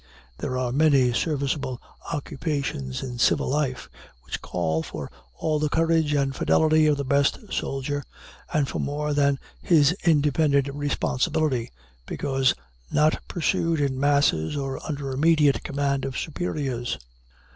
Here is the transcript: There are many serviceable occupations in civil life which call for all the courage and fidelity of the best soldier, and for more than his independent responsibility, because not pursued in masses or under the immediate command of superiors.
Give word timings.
There 0.39 0.57
are 0.57 0.71
many 0.71 1.13
serviceable 1.13 1.79
occupations 2.11 3.03
in 3.03 3.19
civil 3.19 3.47
life 3.47 3.87
which 4.25 4.41
call 4.41 4.81
for 4.81 5.11
all 5.35 5.59
the 5.59 5.69
courage 5.69 6.13
and 6.15 6.35
fidelity 6.35 6.87
of 6.87 6.97
the 6.97 7.05
best 7.05 7.37
soldier, 7.53 8.03
and 8.51 8.67
for 8.67 8.79
more 8.79 9.13
than 9.13 9.37
his 9.61 9.91
independent 10.03 10.73
responsibility, 10.73 11.69
because 12.07 12.55
not 12.91 13.21
pursued 13.27 13.79
in 13.79 13.99
masses 13.99 14.57
or 14.57 14.83
under 14.87 15.03
the 15.05 15.11
immediate 15.13 15.61
command 15.61 16.03
of 16.03 16.17
superiors. 16.17 16.97